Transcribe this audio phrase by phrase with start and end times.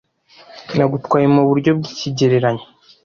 [0.75, 2.65] nagutwaye mu buryo bw'ikigereranyo